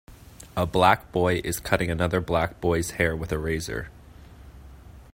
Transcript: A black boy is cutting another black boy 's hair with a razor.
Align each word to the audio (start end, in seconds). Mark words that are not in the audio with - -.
A 0.57 0.65
black 0.65 1.11
boy 1.11 1.41
is 1.43 1.59
cutting 1.59 1.91
another 1.91 2.21
black 2.21 2.59
boy 2.59 2.81
's 2.81 2.89
hair 2.97 3.15
with 3.15 3.31
a 3.31 3.37
razor. 3.37 3.89